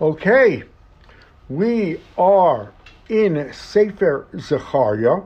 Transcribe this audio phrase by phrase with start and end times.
[0.00, 0.64] Okay,
[1.48, 2.72] we are
[3.08, 5.22] in Sefer Zechariah,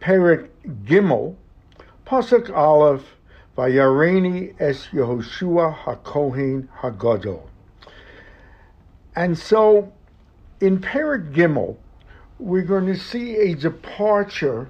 [0.00, 0.48] Perik
[0.84, 1.36] Gimel,
[2.04, 3.04] Pasuk Aleph,
[3.56, 7.42] Vayareni es Yehoshua HaKohen HaGadol.
[9.14, 9.92] And so,
[10.60, 11.76] in Perik Gimel,
[12.40, 14.68] we're going to see a departure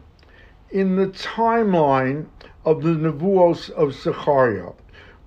[0.70, 2.26] in the timeline
[2.66, 4.72] of the Nevuos of Zechariah.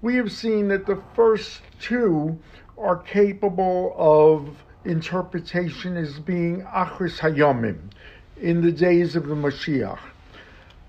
[0.03, 2.37] We have seen that the first two
[2.77, 4.49] are capable of
[4.85, 7.79] interpretation as being Achris Hayomim,
[8.41, 9.99] in the days of the Mashiach.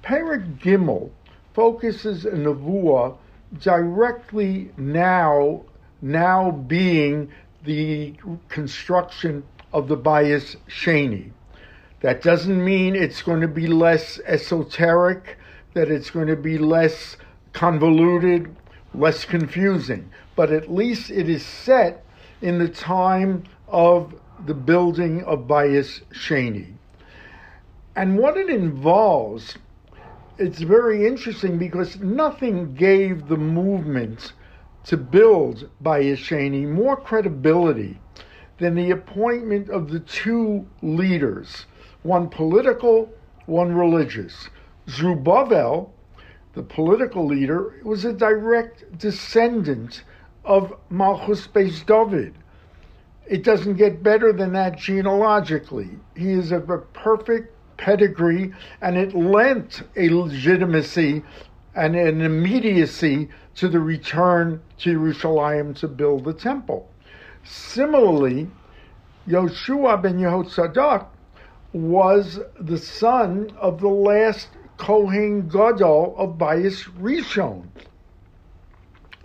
[0.02, 1.10] Perik Gimel
[1.54, 3.16] focuses a Nevuah
[3.60, 5.62] directly now,
[6.02, 7.30] now being
[7.64, 8.14] the
[8.48, 11.30] construction of the Bayis Sheni.
[12.00, 15.38] That doesn't mean it's going to be less esoteric,
[15.74, 17.16] that it's going to be less
[17.52, 18.54] convoluted,
[18.94, 22.04] less confusing, but at least it is set
[22.42, 24.14] in the time of
[24.46, 26.74] the building of Bayis Sheni.
[27.96, 29.56] And what it involves,
[30.38, 34.32] it's very interesting because nothing gave the movement
[34.84, 37.98] to build Bayis Sheni more credibility
[38.58, 41.66] than the appointment of the two leaders,
[42.02, 43.10] one political,
[43.46, 44.48] one religious.
[44.88, 45.92] Zerubbabel,
[46.54, 50.02] the political leader, was a direct descendant
[50.44, 52.34] of Malchus Beis David.
[53.26, 55.90] It doesn't get better than that genealogically.
[56.14, 61.22] He is of a perfect pedigree, and it lent a legitimacy
[61.74, 66.88] and an immediacy to the return to Jerusalem to build the temple.
[67.44, 68.48] Similarly,
[69.26, 71.06] Yoshua ben Yehozadak
[71.72, 77.64] was the son of the last Kohen Gadol of Bayis Rishon.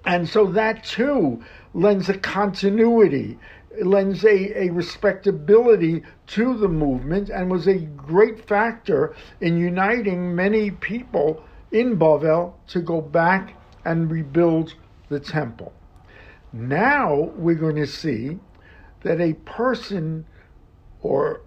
[0.10, 1.44] And so that too
[1.76, 3.38] lends a continuity,
[3.80, 10.72] lends a, a respectability to the movement, and was a great factor in uniting many
[10.72, 13.54] people in Bavel to go back
[13.86, 14.74] and rebuild
[15.10, 15.74] the temple.
[16.52, 18.40] Now we're going to see
[19.02, 20.26] that a person
[21.04, 21.42] or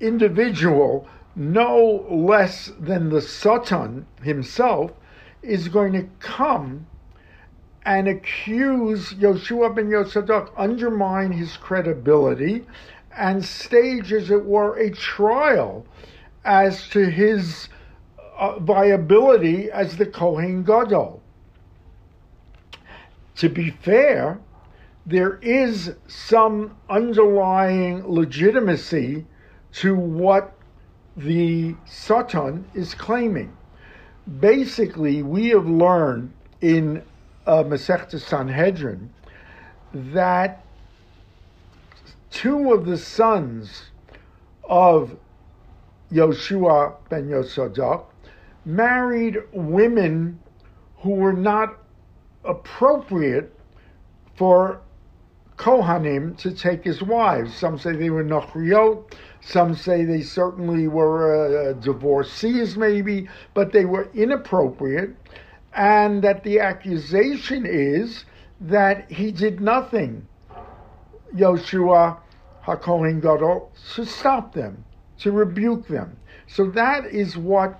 [0.00, 1.06] individual
[1.36, 4.92] no less than the Satan himself
[5.42, 6.86] is going to come
[7.84, 12.66] and accuse Yoshua ben Yosadak, undermine his credibility,
[13.16, 15.86] and stage, as it were, a trial
[16.44, 17.68] as to his
[18.38, 21.20] uh, viability as the Kohen Gadol.
[23.36, 24.38] To be fair,
[25.06, 29.24] there is some underlying legitimacy
[29.72, 30.54] to what
[31.16, 33.56] the Satan is claiming.
[34.40, 37.02] Basically, we have learned in
[37.48, 39.10] uh, Masechta Sanhedrin
[39.92, 40.64] that
[42.30, 43.90] two of the sons
[44.64, 45.16] of
[46.12, 48.04] Yoshua ben Yosadak
[48.66, 50.38] married women
[50.98, 51.78] who were not
[52.44, 53.54] appropriate
[54.36, 54.80] for
[55.56, 57.54] Kohanim to take as wives.
[57.54, 63.84] Some say they were Nochriot, some say they certainly were uh, divorcees, maybe, but they
[63.84, 65.17] were inappropriate,
[65.74, 68.24] and that the accusation is
[68.60, 70.26] that he did nothing,
[71.34, 72.18] Yoshua
[72.64, 74.84] HaKohen Gadol, to stop them,
[75.18, 76.16] to rebuke them.
[76.48, 77.78] So that is what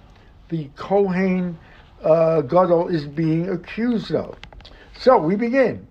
[0.49, 1.59] the Kohen
[2.05, 4.37] uh, Gadol is being accused of.
[4.99, 5.88] So we begin.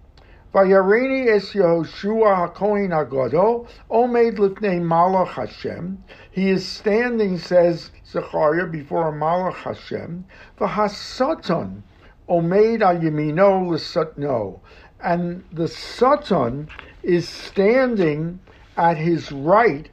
[0.58, 6.04] Vayareni es Yehoshua HaKohen HaGadol, Omed Lifnei Malach Hashem.
[6.32, 10.26] He is standing, says Zechariah, before Malach Hashem.
[10.60, 11.84] V'hasatan
[12.28, 14.60] Omed Al Yemino L'satno.
[15.04, 16.70] And the Satan
[17.04, 18.40] is standing
[18.78, 19.88] at his right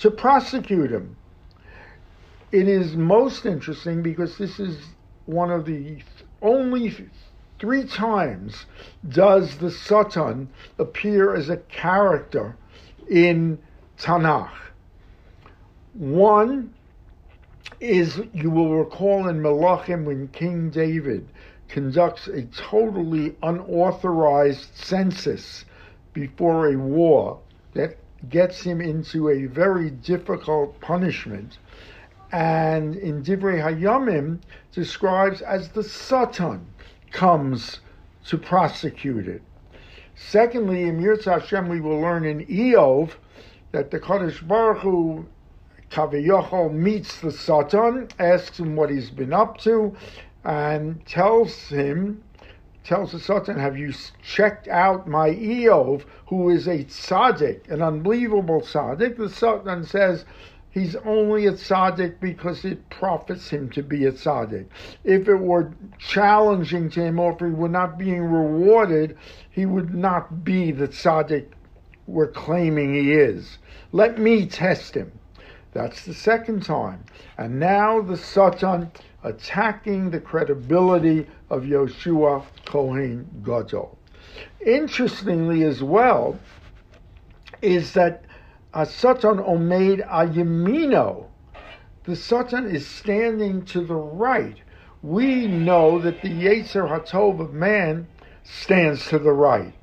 [0.00, 1.16] to prosecute him.
[2.52, 4.82] It is most interesting because this is
[5.24, 6.02] one of the
[6.42, 6.90] only
[7.60, 8.64] Three times
[9.06, 10.48] does the Satan
[10.78, 12.56] appear as a character
[13.06, 13.58] in
[13.98, 14.72] Tanakh.
[15.92, 16.72] One
[17.78, 21.28] is, you will recall in Melachim when King David
[21.68, 25.66] conducts a totally unauthorized census
[26.14, 27.40] before a war
[27.74, 27.98] that
[28.30, 31.58] gets him into a very difficult punishment.
[32.32, 34.40] And in Divrei Hayamim
[34.72, 36.66] describes as the Satan
[37.10, 37.80] comes
[38.26, 39.42] to prosecute it.
[40.14, 43.12] Secondly, in Yirtzeh Hashem, we will learn in Eov
[43.72, 45.26] that the Kadosh Baruch Hu
[45.90, 49.94] Kaviyochol meets the Satan, asks him what he's been up to,
[50.44, 52.22] and tells him
[52.84, 53.92] tells the Satan, Have you
[54.22, 59.16] checked out my Eov, who is a tzaddik, an unbelievable tzaddik?
[59.16, 60.24] The Satan says,
[60.70, 64.66] He's only a tzaddik because it profits him to be a tzaddik.
[65.02, 69.16] If it were challenging to him or if he were not being rewarded,
[69.50, 71.46] he would not be the tzaddik
[72.06, 73.58] we're claiming he is.
[73.92, 75.12] Let me test him.
[75.72, 77.04] That's the second time.
[77.38, 78.90] And now the Satan
[79.22, 83.96] attacking the credibility of Yoshua Kohen Gadol.
[84.64, 86.38] Interestingly as well,
[87.62, 88.24] is that
[88.72, 91.26] Satan Omeid Ayamino,
[92.04, 94.58] the Satan is standing to the right.
[95.02, 98.06] We know that the Yetzer Hatov of man
[98.44, 99.74] stands to the right.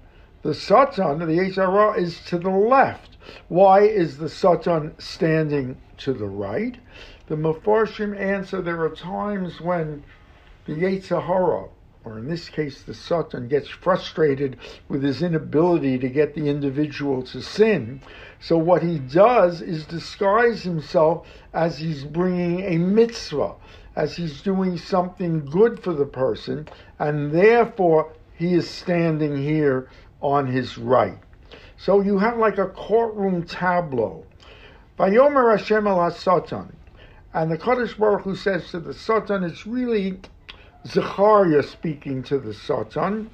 [0.41, 3.17] The Satan, the Yetzer is to the left.
[3.49, 6.77] Why is the Satan standing to the right?
[7.27, 10.05] The Mefarshim answer there are times when
[10.65, 11.21] the Yetzer
[12.07, 14.55] or in this case the Satan, gets frustrated
[14.87, 18.01] with his inability to get the individual to sin.
[18.39, 23.55] So what he does is disguise himself as he's bringing a mitzvah,
[23.95, 26.67] as he's doing something good for the person,
[26.99, 29.89] and therefore he is standing here
[30.21, 31.17] on his right.
[31.77, 34.23] So you have like a courtroom tableau.
[34.99, 36.75] Vayomer Hashem el Satan,
[37.33, 40.19] and the Kadosh Baruch Hu says to the Satan, it's really
[40.87, 43.29] Zechariah speaking to the Satan,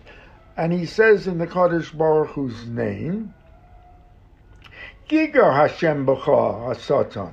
[0.58, 3.34] and he says in the Kadosh Baruch Hu's name,
[5.14, 7.32] Giger Hashem B'cha Satan.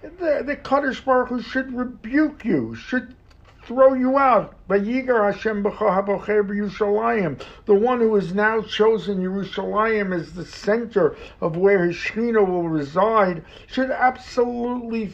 [0.00, 3.14] The, the Kadosh Baruch Hu should rebuke you, should
[3.62, 4.54] throw you out.
[4.70, 7.38] Vayigar Hashem Yerushalayim.
[7.66, 12.70] The one who has now chosen Yerushalayim as the center of where his Shekhinah will
[12.70, 15.12] reside should absolutely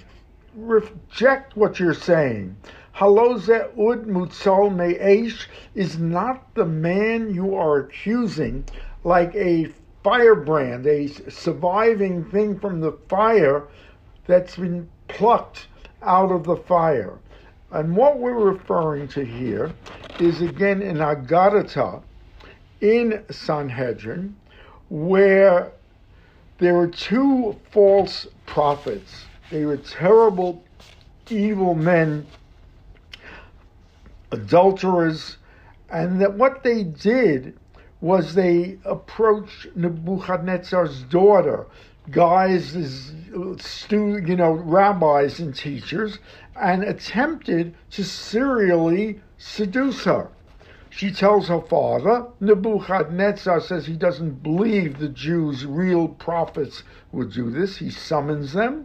[0.54, 2.56] reject what you're saying.
[2.94, 8.64] Haloze ud mutzal me'esh is not the man you are accusing
[9.02, 9.72] like a
[10.06, 13.66] firebrand, a surviving thing from the fire
[14.28, 15.66] that's been plucked
[16.00, 17.18] out of the fire.
[17.72, 19.72] And what we're referring to here
[20.20, 22.04] is again in Agadata
[22.80, 24.36] in Sanhedrin,
[24.90, 25.72] where
[26.58, 29.24] there were two false prophets.
[29.50, 30.62] They were terrible,
[31.28, 32.24] evil men,
[34.30, 35.38] adulterers,
[35.90, 37.58] and that what they did
[38.06, 41.66] was they approached Nebuchadnezzar's daughter,
[42.12, 43.12] guys,
[43.58, 46.20] stu, you know, rabbis and teachers,
[46.54, 50.28] and attempted to serially seduce her.
[50.88, 57.50] She tells her father, Nebuchadnezzar says he doesn't believe the Jews, real prophets, would do
[57.50, 57.76] this.
[57.78, 58.84] He summons them,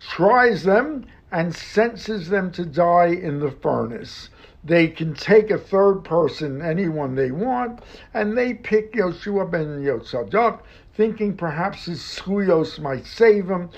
[0.00, 4.30] tries them, and sentences them to die in the furnace.
[4.64, 7.80] They can take a third person, anyone they want,
[8.14, 10.60] and they pick Yoshua ben Yotzadak,
[10.94, 13.70] thinking perhaps his skuyos might save him.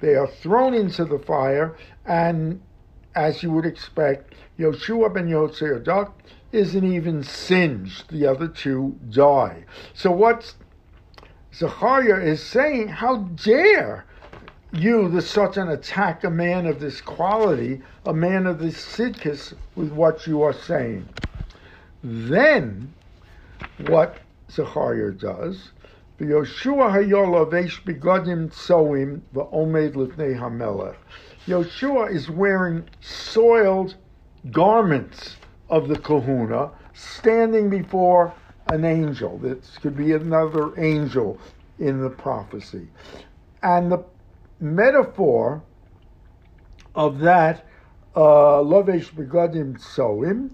[0.00, 2.60] They are thrown into the fire, and
[3.14, 6.12] as you would expect, Yoshua ben Yotzadak
[6.50, 8.10] isn't even singed.
[8.10, 9.64] The other two die.
[9.92, 10.56] So what's
[11.54, 14.04] Zechariah is saying, how dare
[14.74, 19.92] you, the Satan, attack a man of this quality, a man of this sidkis, with
[19.92, 21.08] what you are saying?
[22.02, 22.92] Then,
[23.86, 25.70] what Zechariah does,
[26.20, 30.96] Yoshua hayolavesh begodim tsoim va'omed lifnei hamelech.
[31.46, 33.96] Yoshua is wearing soiled
[34.50, 35.36] garments
[35.68, 38.32] of the kahuna, standing before
[38.68, 39.38] an angel.
[39.38, 41.38] This could be another angel
[41.78, 42.88] in the prophecy.
[43.62, 44.04] And the
[44.60, 45.62] metaphor
[46.94, 47.64] of that,
[48.14, 50.50] uh, Lovesh Begadim Tsoim,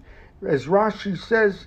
[0.47, 1.67] as Rashi says,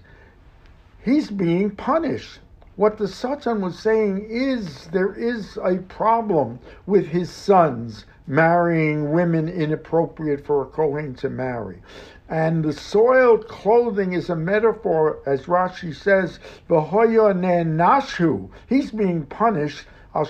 [1.04, 2.40] he's being punished.
[2.76, 9.48] What the Satan was saying is there is a problem with his sons marrying women
[9.48, 11.82] inappropriate for a Kohen to marry.
[12.30, 18.50] And the soiled clothing is a metaphor, as Rashi says, nashu.
[18.68, 20.28] He's being punished, That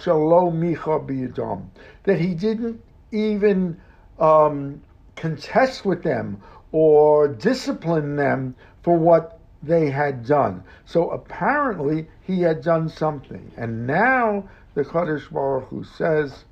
[2.19, 3.79] he didn't even
[4.19, 4.81] um,
[5.15, 10.63] contest with them or discipline them for what they had done.
[10.85, 13.51] So apparently he had done something.
[13.57, 16.45] And now the Kadosh Baruch Hu says,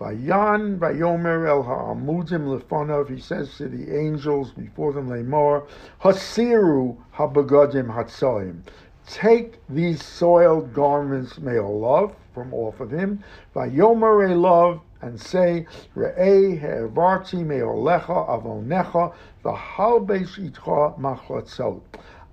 [0.00, 5.66] Vayan Vayomer El Ha'amudim Lefonov, he says to the angels before them, Lemor,
[6.00, 8.62] Hasiru Habagodim Hatsoim.
[9.10, 13.24] Take these soiled garments, may love from off of him.
[13.54, 21.80] Vayomer love and say, Re'eh he'evarti me'olecha avonecha v'halbesh itcha machlatzot.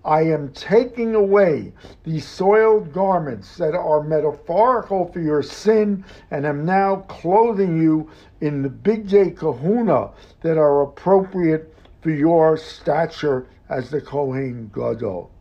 [0.03, 1.71] I am taking away
[2.03, 8.09] these soiled garments that are metaphorical for your sin, and am now clothing you
[8.41, 15.31] in the bigdei kahuna that are appropriate for your stature as the Kohen Gadol.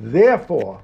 [0.00, 0.80] Therefore,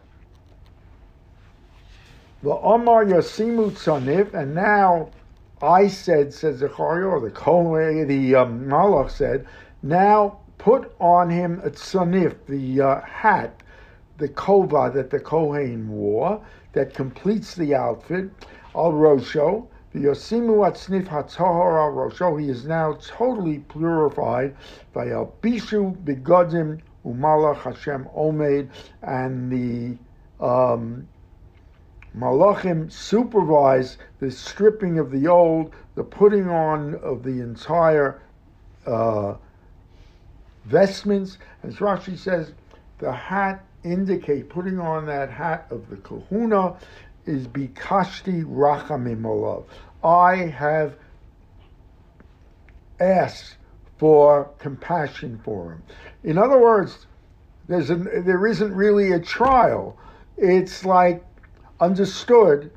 [2.42, 5.10] the Omar Yasimu Tzanif, and now
[5.62, 9.46] I said, says Zechariah, or the Kohen, the um, Malach said,
[9.82, 13.62] now put on him a tzanif, the uh, hat,
[14.18, 18.30] the kova that the Kohen wore, that completes the outfit,
[18.74, 24.56] al rosho, the yosimu atznif hatzahar al rosho, he is now totally purified
[24.92, 28.68] by al bishu begodim umalach Hashem omed,
[29.02, 29.98] and the
[30.44, 31.06] um,
[32.16, 38.20] Malachim supervise the stripping of the old, the putting on of the entire
[38.86, 39.34] uh,
[40.64, 41.38] vestments.
[41.62, 42.52] As Rashi says,
[42.98, 46.76] the hat indicate putting on that hat of the kahuna
[47.26, 49.64] is bikashti rachamim olav.
[50.02, 50.96] I have
[53.00, 53.56] asked
[53.98, 55.82] for compassion for him.
[56.24, 57.06] In other words,
[57.68, 59.96] there's an, there isn't really a trial.
[60.36, 61.24] It's like
[61.80, 62.70] understood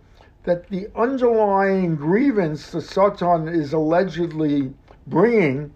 [0.43, 4.74] that the underlying grievance the Satan is allegedly
[5.07, 5.74] bringing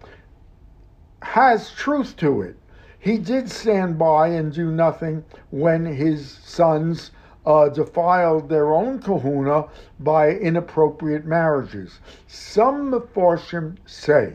[1.22, 2.56] has truth to it.
[2.98, 7.10] He did stand by and do nothing when his sons
[7.44, 9.66] uh, defiled their own kahuna
[10.00, 11.98] by inappropriate marriages.
[12.28, 14.34] Some Meforshim say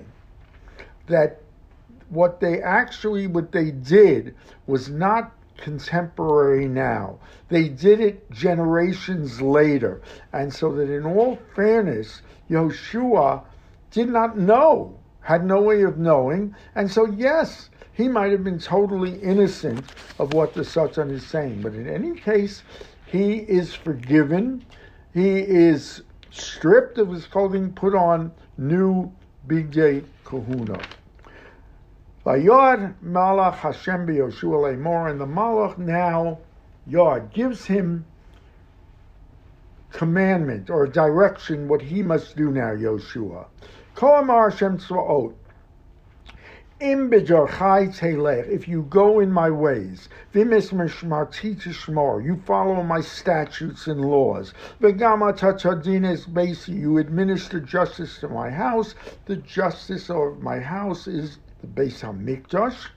[1.07, 1.41] that
[2.09, 4.35] what they actually, what they did
[4.65, 7.19] was not contemporary now.
[7.49, 10.01] They did it generations later.
[10.31, 13.43] And so that in all fairness, Yoshua
[13.91, 14.97] did not know
[15.27, 16.55] had no way of knowing.
[16.75, 19.83] And so, yes, he might have been totally innocent
[20.19, 21.61] of what the Satan is saying.
[21.61, 22.63] But in any case,
[23.05, 24.63] he is forgiven.
[25.13, 29.11] He is stripped of his clothing, put on new
[29.48, 30.80] bigdei kahuna.
[32.25, 36.39] Vayod Malach Hashem Yoshua Lemor, and the Malach now,
[36.86, 38.06] Yod, gives him
[39.92, 43.46] commandment or direction what he must do now, Yoshua.
[43.96, 45.34] Hashem Tzvaot.
[46.79, 50.46] If you go in my ways, you
[52.46, 54.53] follow my statutes and laws.
[54.79, 54.89] You
[57.00, 58.93] administer justice to my house.
[59.25, 62.89] The justice of my house is the Beis Hamikdash.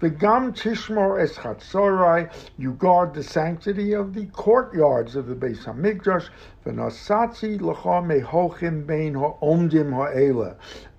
[0.00, 6.30] V'gam tishmor es chatzorai, you guard the sanctity of the courtyards of the Beis Hamikdash.
[6.64, 10.56] V'nasatzi l'cha mehochim bein ha'omdim ha'ela.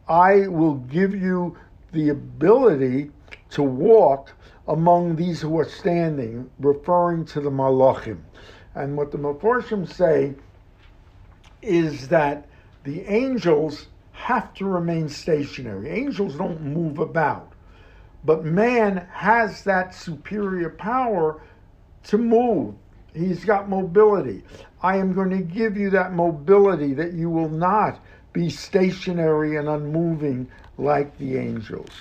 [0.08, 1.58] I will give you
[1.92, 3.12] the ability
[3.52, 4.34] to walk
[4.68, 8.20] among these who are standing, referring to the malachim.
[8.76, 10.36] And what the Meforshim say
[11.62, 12.48] is that
[12.84, 15.90] the angels have to remain stationary.
[15.90, 17.54] Angels don't move about.
[18.24, 21.42] But man has that superior power
[22.06, 22.76] to move.
[23.14, 24.44] He's got mobility.
[24.82, 28.00] I am going to give you that mobility that you will not
[28.34, 31.92] be stationary and unmoving like the angels.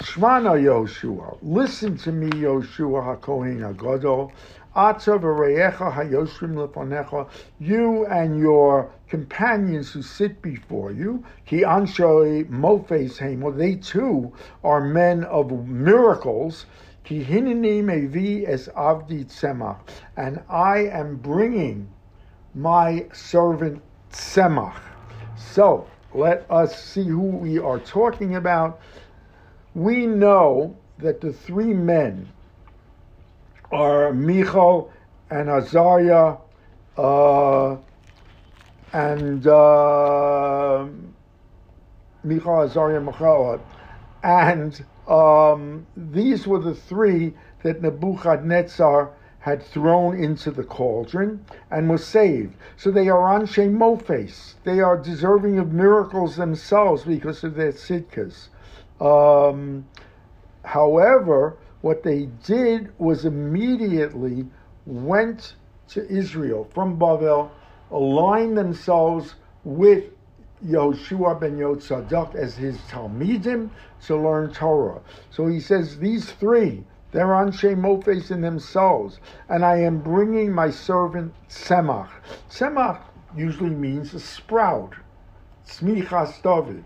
[0.00, 4.30] Shmana Yoshua, listen to me, Yoshua HaKohen HaGadol.
[4.76, 7.28] Atzav Reecha HaYoshim Leponecha,
[7.58, 14.80] you and your companions who sit before you, ki anshoi mofes hemo, they too are
[14.80, 16.66] men of miracles.
[17.02, 19.80] Ki hinini mevi es avdi tzemach,
[20.16, 21.88] and I am bringing
[22.54, 24.87] my servant tzemach.
[25.38, 28.80] So let us see who we are talking about.
[29.74, 32.28] We know that the three men
[33.70, 34.90] are Michal
[35.30, 36.36] and Azariah
[36.96, 37.76] uh,
[38.92, 40.86] and uh,
[42.24, 43.60] Michal, Azariah, Michal.
[44.22, 52.04] And um, these were the three that Nebuchadnezzar had thrown into the cauldron and was
[52.04, 52.54] saved.
[52.76, 54.54] So they are Anshe Mofes.
[54.64, 58.48] They are deserving of miracles themselves because of their tzidkas.
[59.00, 59.86] Um,
[60.64, 64.46] however, what they did was immediately
[64.86, 65.54] went
[65.88, 67.50] to Israel from Bavel,
[67.90, 70.04] aligned themselves with
[70.66, 73.70] Yoshua ben Yotzadak as his Talmidim
[74.06, 75.00] to learn Torah.
[75.30, 80.70] So he says these three, they're on Shemofes in themselves, and I am bringing my
[80.70, 82.10] servant Semach.
[82.50, 83.00] Semach
[83.36, 84.94] usually means a sprout,
[85.66, 86.84] Smichas David.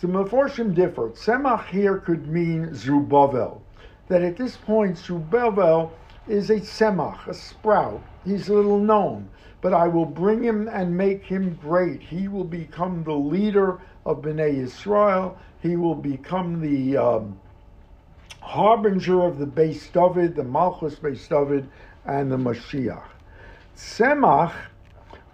[0.00, 1.10] The Meforshim differ.
[1.10, 3.62] Semach here could mean Zerubbabel.
[4.08, 5.92] that at this point Zerubbabel
[6.28, 8.02] is a semach, a sprout.
[8.24, 9.28] He's little known,
[9.60, 12.02] but I will bring him and make him great.
[12.02, 15.38] He will become the leader of Bnei Israel.
[15.60, 17.40] He will become the um,
[18.46, 21.68] harbinger of the Beis David, the Malchus Beis David,
[22.04, 23.02] and the Mashiach.
[23.76, 24.54] Semach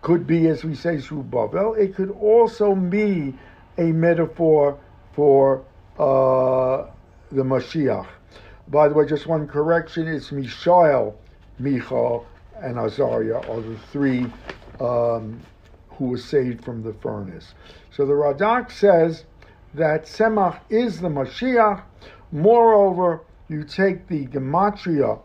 [0.00, 1.75] could be, as we say, Zerubbabel.
[1.75, 3.35] It could also be
[3.76, 4.78] a metaphor
[5.12, 5.62] for
[5.99, 6.87] uh,
[7.31, 8.09] the Mashiach.
[8.69, 11.14] By the way, just one correction: it's Mishael,
[11.59, 12.26] Michal,
[12.62, 14.26] and Azariah are the three
[14.81, 15.38] um,
[15.90, 17.52] who were saved from the furnace.
[17.90, 19.25] So the Radak says
[19.75, 21.83] that Semach is the Mashiach.
[22.33, 25.21] Moreover, you take the gematria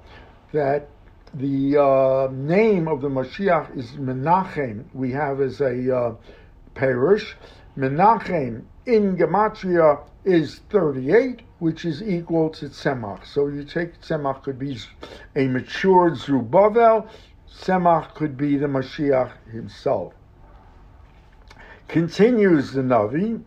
[0.52, 0.90] that
[1.34, 4.84] the uh, name of the Mashiach is Menachem.
[4.94, 6.16] We have as a uh,
[6.74, 7.38] parish.
[7.78, 13.26] Menachem in gematria is 38, which is equal to Tzemach.
[13.26, 14.78] So you take Tzemach could be
[15.36, 17.08] a matured Zerubbabel.
[17.50, 20.14] Tzemach could be the Mashiach himself.
[21.88, 23.42] Continues the Navi.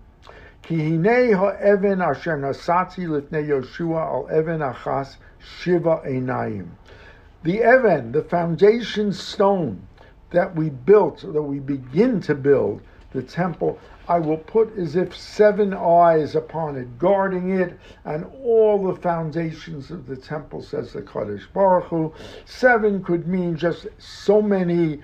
[7.42, 9.86] The even, the foundation stone
[10.30, 15.16] that we built, that we begin to build, the temple, I will put as if
[15.16, 21.02] seven eyes upon it, guarding it, and all the foundations of the temple, says the
[21.02, 22.12] Kadosh Baruch Hu.
[22.44, 25.02] Seven could mean just so many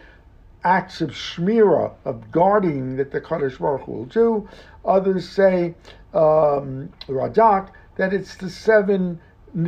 [0.67, 4.49] acts of shmira, of guarding that the Kadosh Baruch Hu will do.
[4.85, 5.77] Others say,
[6.13, 9.21] um, Radak, that it's the seven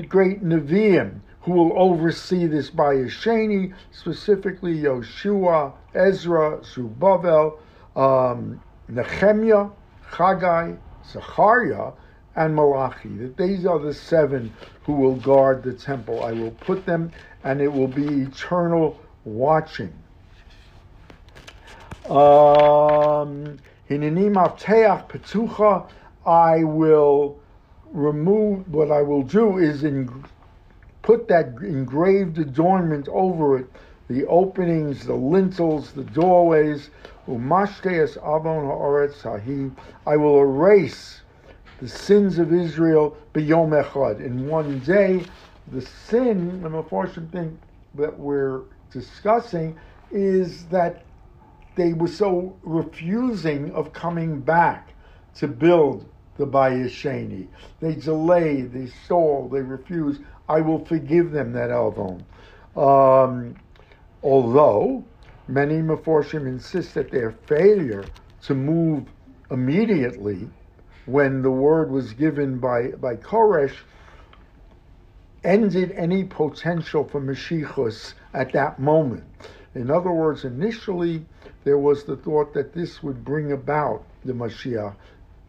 [0.08, 7.60] great Nevi'im who will oversee this by Yesheni, specifically Yoshua, Ezra, Zerubbabel,
[7.94, 9.68] um, Nehemiah,
[10.10, 10.78] Chagai,
[11.08, 11.92] Zechariah,
[12.34, 13.08] and Malachi.
[13.18, 14.52] That these are the seven
[14.82, 16.24] who will guard the temple.
[16.24, 17.12] I will put them,
[17.44, 19.92] and it will be eternal watching.
[22.10, 23.58] Um.
[26.26, 27.38] I will
[27.92, 28.68] remove.
[28.68, 30.24] What I will do is in,
[31.02, 33.66] put that engraved adornment over it,
[34.08, 36.90] the openings, the lintels, the doorways.
[37.26, 37.32] I
[40.16, 41.22] will erase
[41.80, 45.24] the sins of Israel beyom echad in one day.
[45.72, 47.58] The sin, the unfortunate thing
[47.94, 49.78] that we're discussing,
[50.10, 51.04] is that
[51.78, 54.92] they were so refusing of coming back
[55.36, 56.04] to build
[56.36, 57.46] the Bayesheni.
[57.80, 60.20] They delayed, they stalled, they refused.
[60.48, 62.24] I will forgive them that Alvon.
[62.76, 63.54] Um,
[64.24, 65.04] although
[65.46, 68.04] many Meforshim insist that their failure
[68.42, 69.04] to move
[69.50, 70.48] immediately
[71.06, 73.76] when the word was given by, by Koresh
[75.44, 79.24] ended any potential for Mashiachus at that moment.
[79.74, 81.24] In other words, initially
[81.68, 84.94] there was the thought that this would bring about the Mashiach.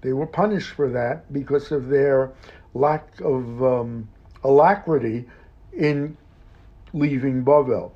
[0.02, 2.34] They were punished for that because of their
[2.74, 4.10] lack of um,
[4.44, 5.30] alacrity
[5.72, 6.18] in
[6.92, 7.94] leaving Bavel.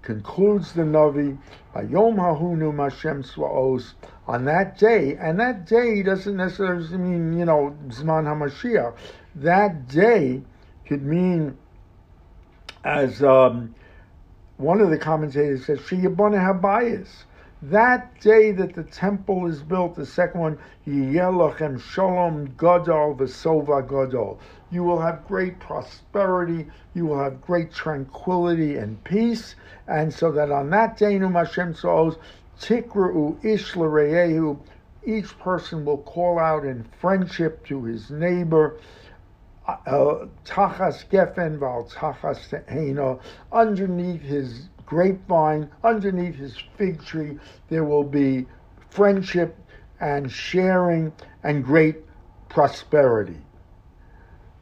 [0.00, 1.36] Concludes the Navi,
[1.74, 3.92] Ayom Hahunu Mashem Swaos,
[4.26, 8.96] on that day, and that day doesn't necessarily mean, you know, Zman HaMashiach.
[9.34, 10.40] That day
[10.86, 11.58] could mean,
[12.82, 13.74] as um,
[14.58, 17.24] one of the commentators says, Shiyabana Habayis.
[17.62, 24.38] That day that the temple is built, the second one, Yelachem Shalom Gadol Vesova Gadol.
[24.70, 29.56] You will have great prosperity, you will have great tranquility and peace,
[29.88, 32.16] and so that on that day, Num Hashem Saos,
[32.60, 34.58] Tikra'u Ish L'Reyehu,
[35.04, 38.76] each person will call out in friendship to his neighbor,
[39.66, 43.18] tachas gefen val tachas te'ena,
[43.52, 48.46] underneath his grapevine, underneath his fig tree, there will be
[48.90, 49.56] friendship
[50.00, 51.96] and sharing and great
[52.48, 53.38] prosperity.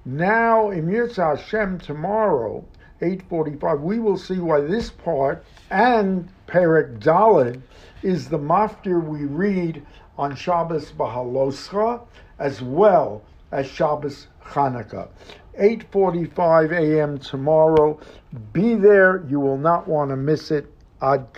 [0.06, 2.64] Now, in Yirtzah Hashem tomorrow,
[3.00, 7.60] 8.45, we will see why this part and Perek Dalid
[8.02, 9.84] is the maftir we read
[10.18, 12.00] on Shabbos Bahaloscha
[12.38, 15.08] as well as Shabbos Chanukah.
[15.60, 17.18] 8:45 a.m.
[17.18, 17.98] tomorrow.
[18.52, 19.24] Be there.
[19.28, 20.66] You will not want to miss it.
[21.02, 21.34] Ad